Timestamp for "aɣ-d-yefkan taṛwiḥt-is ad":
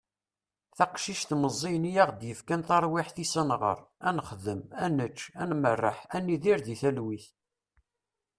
2.03-3.45